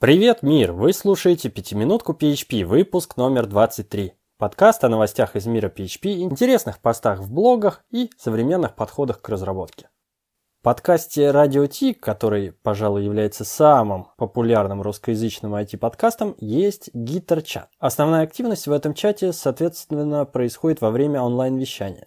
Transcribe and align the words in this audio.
Привет, 0.00 0.44
мир! 0.44 0.70
Вы 0.70 0.92
слушаете 0.92 1.48
«Пятиминутку 1.48 2.12
PHP», 2.12 2.64
выпуск 2.64 3.16
номер 3.16 3.46
23. 3.46 4.12
Подкаст 4.36 4.84
о 4.84 4.88
новостях 4.88 5.34
из 5.34 5.46
мира 5.46 5.68
PHP, 5.76 6.20
интересных 6.20 6.78
постах 6.78 7.18
в 7.18 7.32
блогах 7.32 7.82
и 7.90 8.08
современных 8.16 8.76
подходах 8.76 9.20
к 9.20 9.28
разработке. 9.28 9.88
В 10.60 10.62
подкасте 10.62 11.22
Radio 11.30 11.66
T, 11.66 11.94
который, 11.94 12.52
пожалуй, 12.52 13.02
является 13.02 13.44
самым 13.44 14.06
популярным 14.16 14.82
русскоязычным 14.82 15.56
IT-подкастом, 15.56 16.36
есть 16.38 16.90
Гитар-чат. 16.94 17.68
Основная 17.80 18.22
активность 18.22 18.68
в 18.68 18.72
этом 18.72 18.94
чате, 18.94 19.32
соответственно, 19.32 20.24
происходит 20.26 20.80
во 20.80 20.92
время 20.92 21.22
онлайн-вещания. 21.22 22.06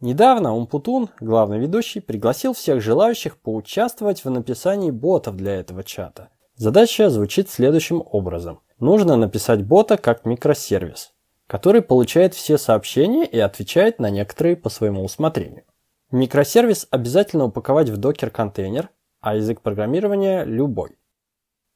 Недавно 0.00 0.56
Умпутун, 0.56 1.10
главный 1.20 1.60
ведущий, 1.60 2.00
пригласил 2.00 2.52
всех 2.52 2.82
желающих 2.82 3.40
поучаствовать 3.40 4.24
в 4.24 4.28
написании 4.28 4.90
ботов 4.90 5.36
для 5.36 5.54
этого 5.54 5.84
чата– 5.84 6.30
Задача 6.58 7.08
звучит 7.08 7.48
следующим 7.48 8.02
образом. 8.04 8.58
Нужно 8.80 9.14
написать 9.14 9.64
бота 9.64 9.96
как 9.96 10.24
микросервис, 10.24 11.12
который 11.46 11.82
получает 11.82 12.34
все 12.34 12.58
сообщения 12.58 13.24
и 13.24 13.38
отвечает 13.38 14.00
на 14.00 14.10
некоторые 14.10 14.56
по 14.56 14.68
своему 14.68 15.04
усмотрению. 15.04 15.62
Микросервис 16.10 16.88
обязательно 16.90 17.44
упаковать 17.44 17.90
в 17.90 17.96
докер-контейнер, 17.96 18.88
а 19.20 19.36
язык 19.36 19.60
программирования– 19.60 20.42
любой. 20.46 20.98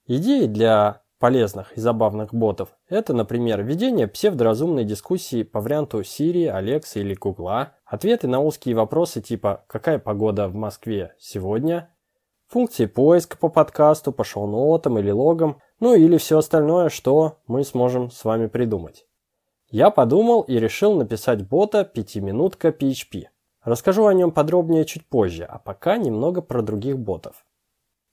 Идеи 0.08 0.46
для 0.46 1.02
полезных 1.20 1.72
и 1.74 1.80
забавных 1.80 2.34
ботов– 2.34 2.70
это, 2.88 3.14
например, 3.14 3.62
ведение 3.62 4.08
псевдоразумной 4.08 4.82
дискуссии 4.82 5.44
по 5.44 5.60
варианту 5.60 6.00
Siri, 6.00 6.46
Alexa 6.52 6.98
или 6.98 7.14
Google, 7.14 7.68
ответы 7.84 8.26
на 8.26 8.40
узкие 8.40 8.74
вопросы 8.74 9.20
типа 9.20 9.64
«Какая 9.68 10.00
погода 10.00 10.48
в 10.48 10.56
Москве 10.56 11.14
сегодня?», 11.20 11.91
функции 12.52 12.84
поиска 12.84 13.38
по 13.38 13.48
подкасту, 13.48 14.12
по 14.12 14.24
шоу-нотам 14.24 14.98
или 14.98 15.10
логам, 15.10 15.58
ну 15.80 15.94
или 15.94 16.18
все 16.18 16.38
остальное, 16.38 16.90
что 16.90 17.38
мы 17.46 17.64
сможем 17.64 18.10
с 18.10 18.24
вами 18.24 18.46
придумать. 18.46 19.06
Я 19.70 19.90
подумал 19.90 20.42
и 20.42 20.58
решил 20.58 20.94
написать 20.94 21.48
бота 21.48 21.82
«Пятиминутка 21.84 22.68
PHP». 22.68 23.24
Расскажу 23.64 24.06
о 24.06 24.12
нем 24.12 24.32
подробнее 24.32 24.84
чуть 24.84 25.06
позже, 25.06 25.44
а 25.44 25.58
пока 25.58 25.96
немного 25.96 26.42
про 26.42 26.60
других 26.60 26.98
ботов. 26.98 27.46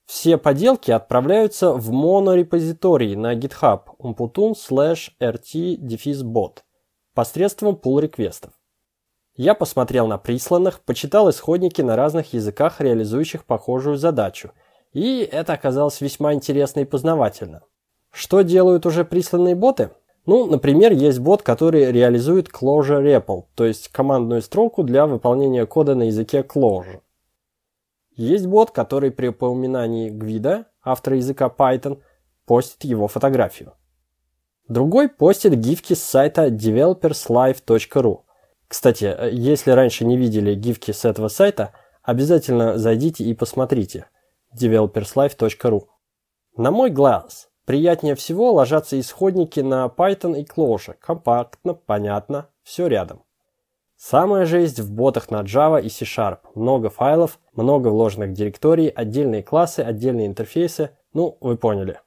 Все 0.06 0.38
поделки 0.38 0.90
отправляются 0.90 1.74
в 1.74 1.92
монорепозиторий 1.92 3.16
на 3.16 3.36
GitHub 3.36 3.82
umputun 4.00 4.54
slash 4.54 5.12
rt-bot 5.20 6.60
посредством 7.14 7.76
pull 7.76 8.00
реквестов 8.00 8.59
я 9.40 9.54
посмотрел 9.54 10.06
на 10.06 10.18
присланных, 10.18 10.82
почитал 10.82 11.30
исходники 11.30 11.82
на 11.82 11.96
разных 11.96 12.34
языках, 12.34 12.82
реализующих 12.82 13.46
похожую 13.46 13.96
задачу, 13.96 14.52
и 14.92 15.22
это 15.22 15.54
оказалось 15.54 16.02
весьма 16.02 16.34
интересно 16.34 16.82
и 16.82 16.86
познавательно. 16.86 17.62
Что 18.12 18.42
делают 18.42 18.86
уже 18.86 19.06
присланные 19.06 19.56
боты? 19.56 19.92
Ну, 20.26 20.46
например, 20.46 20.92
есть 20.92 21.20
бот, 21.20 21.42
который 21.42 21.90
реализует 21.90 22.50
Clojure 22.50 23.02
REPL, 23.02 23.46
то 23.56 23.64
есть 23.64 23.88
командную 23.88 24.42
строку 24.42 24.84
для 24.84 25.08
выполнения 25.08 25.66
кода 25.66 25.96
на 25.96 26.04
языке 26.04 26.42
Clojure. 26.42 27.00
Есть 28.18 28.46
бот, 28.46 28.72
который 28.72 29.10
при 29.10 29.28
упоминании 29.30 30.10
гвида, 30.10 30.66
автора 30.84 31.16
языка 31.16 31.50
Python, 31.58 32.02
постит 32.46 32.84
его 32.84 33.08
фотографию. 33.08 33.72
Другой 34.68 35.08
постит 35.08 35.56
гифки 35.56 35.94
с 35.94 36.04
сайта 36.04 36.48
developerslive.ru. 36.48 38.24
Кстати, 38.70 39.06
э, 39.06 39.32
если 39.34 39.72
раньше 39.72 40.06
не 40.06 40.16
видели 40.16 40.54
гифки 40.54 40.92
с 40.92 41.04
этого 41.04 41.28
сайта, 41.28 41.74
обязательно 42.04 42.78
зайдите 42.78 43.24
и 43.26 43.34
посмотрите 43.34 44.06
developerslife.ru. 44.56 45.82
На 46.56 46.72
мой 46.72 46.92
глаз, 46.92 47.50
приятнее 47.66 48.16
всего 48.16 48.54
ложатся 48.54 49.00
исходники 49.00 49.60
на 49.60 49.88
Python 49.88 50.40
и 50.40 50.44
Clojure. 50.44 50.96
Компактно, 51.00 51.74
понятно, 51.74 52.48
все 52.64 52.88
рядом. 52.88 53.24
Самая 53.98 54.46
жесть 54.46 54.80
в 54.80 54.94
ботах 54.94 55.30
на 55.30 55.42
Java 55.42 55.82
и 55.82 55.90
C-Sharp. 55.90 56.40
Много 56.56 56.90
файлов, 56.90 57.40
много 57.54 57.90
вложенных 57.90 58.34
директорий, 58.34 58.88
отдельные 58.88 59.44
классы, 59.44 59.82
отдельные 59.82 60.28
интерфейсы. 60.28 60.92
Ну, 61.14 61.38
вы 61.42 61.58
поняли. 61.58 62.00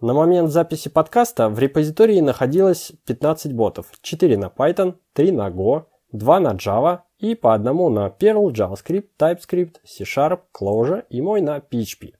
На 0.00 0.12
момент 0.12 0.50
записи 0.50 0.90
подкаста 0.90 1.48
в 1.48 1.58
репозитории 1.58 2.20
находилось 2.20 2.92
15 3.06 3.54
ботов, 3.54 3.86
4 4.02 4.36
на 4.36 4.52
Python, 4.54 4.96
3 5.14 5.32
на 5.32 5.48
Go, 5.48 5.84
2 6.12 6.40
на 6.40 6.52
Java 6.52 7.00
и 7.18 7.34
по 7.34 7.54
одному 7.54 7.88
на 7.88 8.08
Perl, 8.08 8.52
JavaScript, 8.52 9.08
TypeScript, 9.18 9.76
C-Sharp, 9.84 10.40
Clojure 10.52 11.04
и 11.08 11.22
мой 11.22 11.40
на 11.40 11.60
PHP. 11.60 12.12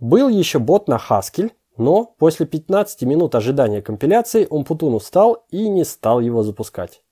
Был 0.00 0.28
еще 0.28 0.58
бот 0.58 0.88
на 0.88 0.98
Haskell, 0.98 1.52
но 1.76 2.06
после 2.18 2.44
15 2.44 3.02
минут 3.02 3.36
ожидания 3.36 3.80
компиляции 3.80 4.44
Умпутун 4.50 4.94
устал 4.94 5.46
и 5.50 5.68
не 5.68 5.84
стал 5.84 6.18
его 6.18 6.42
запускать. 6.42 7.04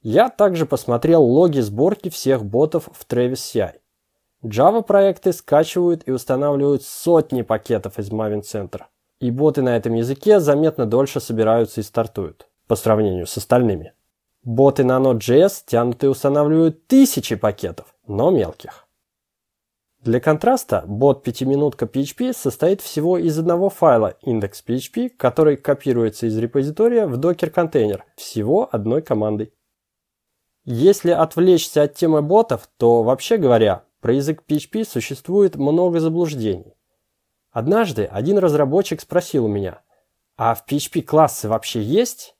Я 0.00 0.28
также 0.28 0.64
посмотрел 0.64 1.24
логи 1.24 1.58
сборки 1.58 2.08
всех 2.08 2.44
ботов 2.44 2.88
в 2.92 3.04
Travis 3.12 3.34
CI. 3.34 3.80
Java 4.42 4.82
проекты 4.82 5.32
скачивают 5.32 6.02
и 6.06 6.10
устанавливают 6.10 6.82
сотни 6.82 7.42
пакетов 7.42 7.98
из 7.98 8.10
Maven 8.10 8.42
Center. 8.42 8.82
И 9.18 9.30
боты 9.30 9.62
на 9.62 9.76
этом 9.76 9.94
языке 9.94 10.40
заметно 10.40 10.86
дольше 10.86 11.20
собираются 11.20 11.80
и 11.80 11.84
стартуют, 11.84 12.48
по 12.66 12.76
сравнению 12.76 13.26
с 13.26 13.36
остальными. 13.38 13.94
Боты 14.42 14.84
на 14.84 14.98
Node.js 14.98 15.62
тянут 15.66 16.04
и 16.04 16.06
устанавливают 16.06 16.86
тысячи 16.86 17.34
пакетов, 17.34 17.94
но 18.06 18.30
мелких. 18.30 18.86
Для 20.06 20.20
контраста, 20.20 20.84
бот 20.86 21.24
пятиминутка 21.24 21.86
PHP 21.86 22.32
состоит 22.32 22.80
всего 22.80 23.18
из 23.18 23.36
одного 23.38 23.70
файла 23.70 24.14
index.php, 24.24 25.08
который 25.16 25.56
копируется 25.56 26.26
из 26.26 26.38
репозитория 26.38 27.08
в 27.08 27.16
докер-контейнер 27.16 28.04
всего 28.14 28.68
одной 28.70 29.02
командой. 29.02 29.52
Если 30.64 31.10
отвлечься 31.10 31.82
от 31.82 31.94
темы 31.94 32.22
ботов, 32.22 32.68
то, 32.76 33.02
вообще 33.02 33.36
говоря, 33.36 33.82
про 34.00 34.14
язык 34.14 34.44
PHP 34.46 34.84
существует 34.84 35.56
много 35.56 36.00
заблуждений. 36.00 36.74
Однажды 37.50 38.04
один 38.04 38.38
разработчик 38.38 39.00
спросил 39.00 39.46
у 39.46 39.48
меня, 39.48 39.80
а 40.36 40.54
в 40.54 40.64
PHP 40.68 41.02
классы 41.02 41.48
вообще 41.48 41.82
есть? 41.82 42.36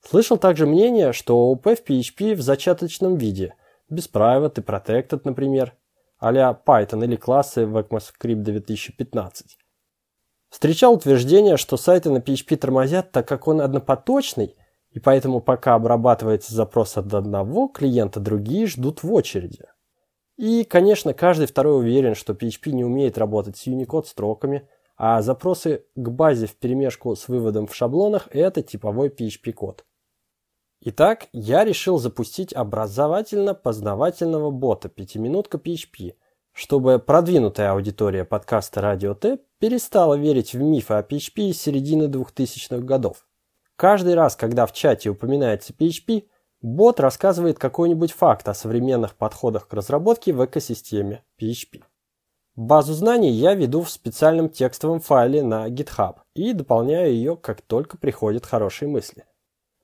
Слышал 0.00 0.38
также 0.38 0.66
мнение, 0.66 1.12
что 1.12 1.36
ООП 1.36 1.66
в 1.66 1.82
PHP 1.84 2.34
в 2.34 2.40
зачаточном 2.40 3.16
виде, 3.16 3.54
без 3.88 4.08
private 4.08 4.60
и 4.60 4.62
protected, 4.62 5.22
например, 5.24 5.74
а 6.18 6.32
Python 6.32 7.04
или 7.04 7.16
классы 7.16 7.66
в 7.66 7.76
ECMAScript 7.76 8.42
2015. 8.42 9.58
Встречал 10.50 10.94
утверждение, 10.94 11.56
что 11.56 11.76
сайты 11.76 12.10
на 12.10 12.18
PHP 12.18 12.56
тормозят, 12.56 13.12
так 13.12 13.28
как 13.28 13.48
он 13.48 13.60
однопоточный, 13.60 14.56
и 14.90 15.00
поэтому 15.00 15.40
пока 15.40 15.74
обрабатывается 15.74 16.54
запрос 16.54 16.96
от 16.96 17.12
одного 17.12 17.68
клиента, 17.68 18.20
другие 18.20 18.66
ждут 18.66 19.02
в 19.02 19.12
очереди. 19.12 19.64
И, 20.38 20.62
конечно, 20.62 21.14
каждый 21.14 21.48
второй 21.48 21.80
уверен, 21.80 22.14
что 22.14 22.32
PHP 22.32 22.70
не 22.70 22.84
умеет 22.84 23.18
работать 23.18 23.56
с 23.56 23.66
Unicode 23.66 24.06
строками, 24.06 24.68
а 24.96 25.20
запросы 25.20 25.84
к 25.96 26.08
базе 26.10 26.46
в 26.46 26.54
перемешку 26.54 27.16
с 27.16 27.26
выводом 27.26 27.66
в 27.66 27.74
шаблонах– 27.74 28.28
это 28.30 28.62
типовой 28.62 29.08
PHP-код. 29.08 29.84
Итак, 30.80 31.26
я 31.32 31.64
решил 31.64 31.98
запустить 31.98 32.52
образовательно-познавательного 32.52 34.52
бота 34.52 34.88
«Пятиминутка 34.88 35.58
PHP», 35.58 36.14
чтобы 36.52 37.00
продвинутая 37.00 37.72
аудитория 37.72 38.24
подкаста 38.24 38.80
«Радио 38.80 39.14
Т» 39.14 39.40
перестала 39.58 40.14
верить 40.14 40.54
в 40.54 40.62
мифы 40.62 40.94
о 40.94 41.02
PHP 41.02 41.52
середины 41.52 42.04
2000-х 42.04 42.84
годов. 42.84 43.26
Каждый 43.74 44.14
раз, 44.14 44.36
когда 44.36 44.66
в 44.66 44.72
чате 44.72 45.10
упоминается 45.10 45.72
PHP– 45.72 46.26
Бот 46.60 46.98
рассказывает 46.98 47.58
какой-нибудь 47.58 48.12
факт 48.12 48.48
о 48.48 48.54
современных 48.54 49.14
подходах 49.14 49.68
к 49.68 49.74
разработке 49.74 50.32
в 50.32 50.44
экосистеме 50.44 51.22
PHP. 51.40 51.84
Базу 52.56 52.94
знаний 52.94 53.30
я 53.30 53.54
веду 53.54 53.82
в 53.82 53.90
специальном 53.90 54.48
текстовом 54.48 54.98
файле 54.98 55.44
на 55.44 55.68
GitHub 55.68 56.16
и 56.34 56.52
дополняю 56.52 57.12
ее, 57.12 57.36
как 57.36 57.62
только 57.62 57.96
приходят 57.96 58.44
хорошие 58.44 58.88
мысли. 58.88 59.24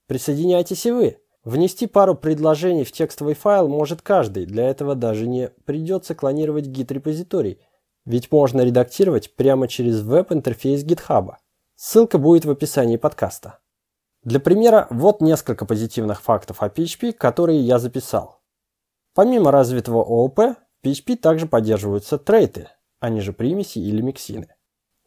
Присоединяйтесь 0.09 0.85
и 0.85 0.91
вы. 0.91 1.19
Внести 1.45 1.87
пару 1.87 2.17
предложений 2.17 2.85
в 2.85 2.91
текстовый 2.91 3.35
файл 3.35 3.69
может 3.69 4.03
каждый, 4.03 4.45
для 4.45 4.69
этого 4.69 4.97
даже 4.97 5.29
не 5.29 5.51
придется 5.67 6.17
клонировать 6.17 6.67
git-репозиторий, 6.67 7.61
ведь 8.05 8.33
можно 8.33 8.63
редактировать 8.63 9.37
прямо 9.37 9.69
через 9.69 10.01
веб-интерфейс 10.01 10.83
GitHub. 10.85 11.35
Ссылка 11.77 12.19
будет 12.19 12.45
в 12.45 12.51
описании 12.51 12.97
подкаста. 12.97 13.61
Для 14.25 14.41
примера, 14.41 14.87
вот 14.89 15.21
несколько 15.21 15.67
позитивных 15.67 16.23
фактов 16.23 16.63
о 16.63 16.69
PHP, 16.69 17.13
которые 17.13 17.61
я 17.61 17.79
записал. 17.79 18.41
Помимо 19.15 19.51
развитого 19.51 20.01
ООП, 20.01 20.39
в 20.39 20.57
PHP 20.87 21.17
также 21.17 21.47
поддерживаются 21.47 22.17
трейты, 22.17 22.69
они 23.01 23.21
же 23.21 23.35
примеси 23.35 23.79
или 23.79 24.01
миксины. 24.01 24.49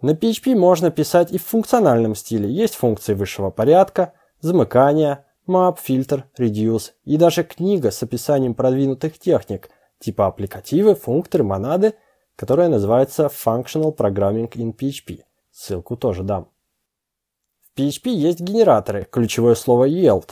На 0.02 0.12
PHP 0.12 0.56
можно 0.56 0.92
писать 0.92 1.32
и 1.32 1.40
в 1.40 1.44
функциональном 1.46 2.14
стиле. 2.14 2.48
Есть 2.48 2.76
функции 2.76 3.16
высшего 3.16 3.50
порядка, 3.50 4.14
замыкания, 4.40 5.26
map, 5.48 5.80
фильтр, 5.82 6.26
reduce 6.38 6.92
и 7.04 7.18
даже 7.18 7.44
книга 7.44 7.90
с 7.90 8.04
описанием 8.04 8.54
продвинутых 8.54 9.18
техник, 9.18 9.70
типа 10.00 10.28
аппликативы, 10.28 10.94
функторы, 10.94 11.44
монады, 11.44 11.96
которая 12.36 12.70
называется 12.70 13.32
Functional 13.34 13.96
Programming 13.96 14.52
in 14.52 14.76
PHP. 14.78 15.24
Ссылку 15.50 15.98
тоже 15.98 16.22
дам. 16.22 16.52
PHP 17.78 18.10
есть 18.10 18.40
генераторы, 18.40 19.08
ключевое 19.10 19.54
слово 19.54 19.88
yield, 19.88 20.32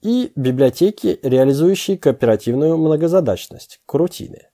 и 0.00 0.32
библиотеки, 0.34 1.20
реализующие 1.22 1.98
кооперативную 1.98 2.78
многозадачность, 2.78 3.80
крутины. 3.84 4.48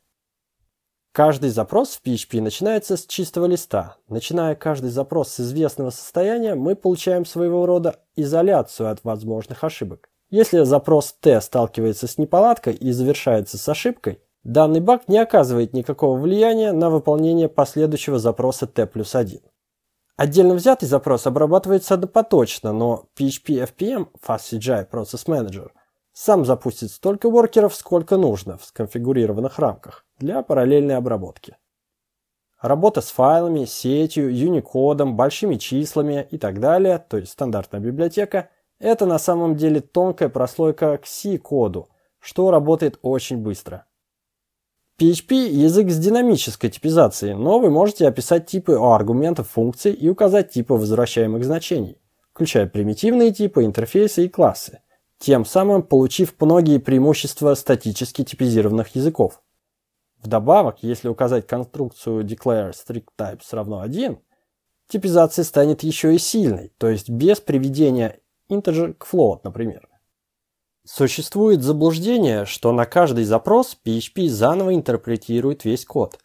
Каждый 1.12 1.50
запрос 1.50 1.90
в 1.90 2.04
PHP 2.04 2.40
начинается 2.40 2.96
с 2.96 3.06
чистого 3.06 3.46
листа. 3.46 3.96
Начиная 4.08 4.56
каждый 4.56 4.90
запрос 4.90 5.28
с 5.28 5.40
известного 5.40 5.90
состояния, 5.90 6.56
мы 6.56 6.74
получаем 6.74 7.26
своего 7.26 7.64
рода 7.64 8.00
изоляцию 8.16 8.90
от 8.90 9.04
возможных 9.04 9.62
ошибок. 9.62 10.08
Если 10.30 10.64
запрос 10.64 11.12
T 11.20 11.40
сталкивается 11.40 12.08
с 12.08 12.18
неполадкой 12.18 12.74
и 12.74 12.90
завершается 12.90 13.56
с 13.56 13.68
ошибкой, 13.68 14.20
данный 14.42 14.80
баг 14.80 15.06
не 15.06 15.18
оказывает 15.18 15.74
никакого 15.74 16.18
влияния 16.18 16.72
на 16.72 16.90
выполнение 16.90 17.48
последующего 17.48 18.18
запроса 18.18 18.66
T 18.66 18.86
плюс 18.86 19.14
1. 19.14 19.38
Отдельно 20.22 20.54
взятый 20.54 20.88
запрос 20.88 21.26
обрабатывается 21.26 21.94
однопоточно, 21.94 22.72
но 22.72 23.06
PHP 23.18 23.68
FPM 23.68 24.06
Fast 24.24 24.52
CGI 24.52 24.88
Process 24.88 25.26
Manager 25.26 25.72
сам 26.12 26.44
запустит 26.44 26.92
столько 26.92 27.28
воркеров, 27.28 27.74
сколько 27.74 28.16
нужно 28.16 28.56
в 28.56 28.64
сконфигурированных 28.64 29.58
рамках 29.58 30.06
для 30.18 30.42
параллельной 30.42 30.96
обработки. 30.96 31.56
Работа 32.60 33.00
с 33.00 33.10
файлами, 33.10 33.64
сетью, 33.64 34.32
юникодом, 34.32 35.16
большими 35.16 35.56
числами 35.56 36.28
и 36.30 36.38
так 36.38 36.60
далее, 36.60 36.98
то 37.00 37.16
есть 37.16 37.32
стандартная 37.32 37.80
библиотека, 37.80 38.48
это 38.78 39.06
на 39.06 39.18
самом 39.18 39.56
деле 39.56 39.80
тонкая 39.80 40.28
прослойка 40.28 40.98
к 40.98 41.06
C-коду, 41.06 41.88
что 42.20 42.52
работает 42.52 42.96
очень 43.02 43.38
быстро. 43.38 43.86
PHP– 45.02 45.48
язык 45.50 45.90
с 45.90 45.98
динамической 45.98 46.70
типизацией, 46.70 47.34
но 47.34 47.58
вы 47.58 47.70
можете 47.70 48.06
описать 48.06 48.46
типы 48.46 48.74
аргументов 48.74 49.50
функций 49.50 49.92
и 49.92 50.08
указать 50.08 50.52
типы 50.52 50.74
возвращаемых 50.74 51.44
значений, 51.44 51.98
включая 52.32 52.68
примитивные 52.68 53.32
типы, 53.32 53.64
интерфейсы 53.64 54.26
и 54.26 54.28
классы, 54.28 54.80
тем 55.18 55.44
самым 55.44 55.82
получив 55.82 56.34
многие 56.38 56.78
преимущества 56.78 57.54
статически 57.54 58.22
типизированных 58.22 58.94
языков. 58.94 59.42
Вдобавок, 60.22 60.84
если 60.84 61.08
указать 61.08 61.48
конструкцию 61.48 62.24
declare 62.24 62.72
strict 62.72 63.08
types 63.18 63.46
равно 63.50 63.80
1, 63.80 64.20
типизация 64.86 65.44
станет 65.44 65.82
еще 65.82 66.14
и 66.14 66.18
сильной, 66.18 66.72
то 66.78 66.88
есть 66.88 67.10
без 67.10 67.40
приведения 67.40 68.20
integer 68.48 68.94
к 68.94 69.04
float, 69.12 69.40
например. 69.42 69.88
Существует 70.84 71.62
заблуждение, 71.62 72.44
что 72.44 72.72
на 72.72 72.86
каждый 72.86 73.24
запрос 73.24 73.78
PHP 73.86 74.28
заново 74.28 74.74
интерпретирует 74.74 75.64
весь 75.64 75.84
код. 75.84 76.18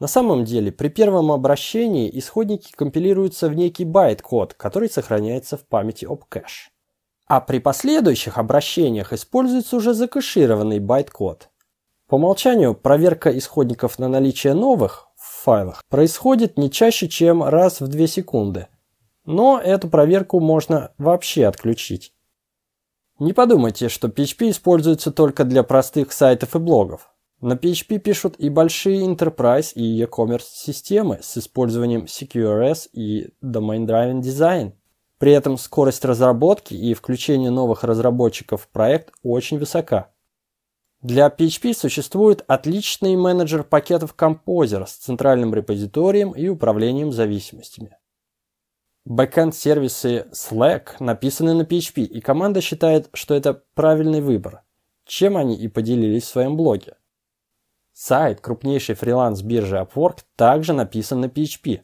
На 0.00 0.08
самом 0.08 0.44
деле, 0.44 0.72
при 0.72 0.88
первом 0.88 1.30
обращении 1.30 2.10
исходники 2.18 2.72
компилируются 2.72 3.48
в 3.48 3.54
некий 3.54 3.84
байт-код, 3.84 4.54
который 4.54 4.90
сохраняется 4.90 5.56
в 5.56 5.64
памяти 5.64 6.06
opcache. 6.06 6.70
А 7.28 7.40
при 7.40 7.60
последующих 7.60 8.36
обращениях 8.36 9.12
используется 9.12 9.76
уже 9.76 9.94
закэшированный 9.94 10.80
байт-код. 10.80 11.48
По 12.08 12.16
умолчанию 12.16 12.74
проверка 12.74 13.36
исходников 13.38 14.00
на 14.00 14.08
наличие 14.08 14.54
новых 14.54 15.06
в 15.14 15.44
файлах 15.44 15.84
происходит 15.88 16.58
не 16.58 16.68
чаще, 16.68 17.08
чем 17.08 17.44
раз 17.44 17.80
в 17.80 17.86
2 17.86 18.06
секунды. 18.08 18.66
Но 19.24 19.60
эту 19.60 19.88
проверку 19.88 20.40
можно 20.40 20.90
вообще 20.98 21.46
отключить. 21.46 22.12
Не 23.20 23.34
подумайте, 23.34 23.90
что 23.90 24.08
PHP 24.08 24.48
используется 24.48 25.12
только 25.12 25.44
для 25.44 25.62
простых 25.62 26.10
сайтов 26.10 26.56
и 26.56 26.58
блогов. 26.58 27.10
На 27.42 27.52
PHP 27.52 27.98
пишут 27.98 28.34
и 28.38 28.48
большие 28.48 29.06
enterprise 29.06 29.72
и 29.74 29.82
e-commerce 29.82 30.46
системы 30.50 31.20
с 31.22 31.36
использованием 31.36 32.04
CQRS 32.04 32.88
и 32.94 33.34
Domain 33.44 33.84
Driven 33.84 34.20
Design. 34.20 34.72
При 35.18 35.32
этом 35.32 35.58
скорость 35.58 36.02
разработки 36.06 36.72
и 36.72 36.94
включения 36.94 37.50
новых 37.50 37.84
разработчиков 37.84 38.62
в 38.62 38.68
проект 38.68 39.12
очень 39.22 39.58
высока. 39.58 40.10
Для 41.02 41.28
PHP 41.28 41.74
существует 41.74 42.42
отличный 42.48 43.16
менеджер 43.16 43.64
пакетов 43.64 44.14
Composer 44.16 44.86
с 44.86 44.92
центральным 44.92 45.54
репозиторием 45.54 46.30
и 46.30 46.48
управлением 46.48 47.12
зависимостями. 47.12 47.98
Бэкэнд-сервисы 49.06 50.28
Slack 50.30 50.96
написаны 51.00 51.54
на 51.54 51.62
PHP, 51.62 52.02
и 52.02 52.20
команда 52.20 52.60
считает, 52.60 53.08
что 53.14 53.34
это 53.34 53.62
правильный 53.74 54.20
выбор, 54.20 54.62
чем 55.06 55.38
они 55.38 55.56
и 55.56 55.68
поделились 55.68 56.24
в 56.24 56.28
своем 56.28 56.56
блоге. 56.56 56.96
Сайт 57.92 58.40
крупнейшей 58.40 58.94
фриланс-биржи 58.94 59.76
Upwork 59.76 60.18
также 60.36 60.74
написан 60.74 61.20
на 61.22 61.26
PHP. 61.26 61.80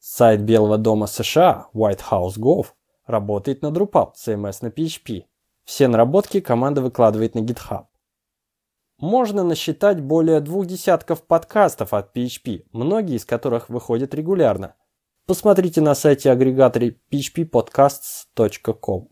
Сайт 0.00 0.42
Белого 0.42 0.78
дома 0.78 1.06
США 1.06 1.68
White 1.72 2.02
House 2.10 2.38
Gov 2.38 2.66
работает 3.06 3.62
на 3.62 3.68
Drupal, 3.68 4.12
CMS 4.14 4.58
на 4.62 4.66
PHP. 4.66 5.26
Все 5.64 5.86
наработки 5.86 6.40
команда 6.40 6.82
выкладывает 6.82 7.36
на 7.36 7.40
GitHub. 7.40 7.86
Можно 8.98 9.44
насчитать 9.44 10.00
более 10.00 10.40
двух 10.40 10.66
десятков 10.66 11.22
подкастов 11.22 11.94
от 11.94 12.16
PHP, 12.16 12.66
многие 12.72 13.16
из 13.16 13.24
которых 13.24 13.68
выходят 13.68 14.12
регулярно– 14.12 14.74
Посмотрите 15.26 15.80
на 15.80 15.96
сайте 15.96 16.30
агрегаторе 16.30 17.00
phppodcasts.com. 17.10 19.08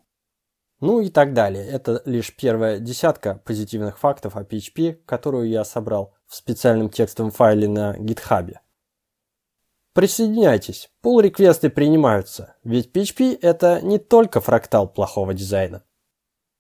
Ну 0.81 1.01
и 1.01 1.09
так 1.09 1.33
далее. 1.33 1.67
Это 1.67 2.03
лишь 2.05 2.37
первая 2.37 2.79
десятка 2.79 3.43
позитивных 3.45 3.99
фактов 3.99 4.37
о 4.37 4.45
PHP, 4.45 4.93
которую 5.07 5.49
я 5.49 5.65
собрал 5.65 6.15
в 6.27 6.37
специальном 6.37 6.89
текстовом 6.89 7.33
файле 7.33 7.69
на 7.69 7.97
GitHub. 7.97 8.53
Присоединяйтесь, 9.93 10.89
pull 11.03 11.21
реквесты 11.21 11.69
принимаются, 11.69 12.57
ведь 12.63 12.95
PHP 12.95 13.39
это 13.41 13.81
не 13.81 13.99
только 13.99 14.41
фрактал 14.41 14.89
плохого 14.89 15.35
дизайна. 15.35 15.83